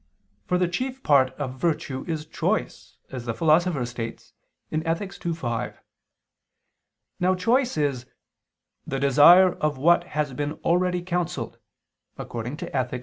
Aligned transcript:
For 0.47 0.57
the 0.57 0.67
chief 0.67 1.03
part 1.03 1.29
of 1.33 1.59
virtue 1.59 2.03
is 2.07 2.25
choice 2.25 2.97
as 3.11 3.25
the 3.25 3.35
Philosopher 3.35 3.85
states 3.85 4.33
(Ethic. 4.71 5.23
ii, 5.23 5.31
5). 5.33 5.79
Now 7.19 7.35
choice 7.35 7.77
is 7.77 8.07
"the 8.87 8.99
desire 8.99 9.53
of 9.57 9.77
what 9.77 10.05
has 10.17 10.33
been 10.33 10.53
already 10.63 11.03
counselled" 11.03 11.59
(Ethic. 12.17 12.99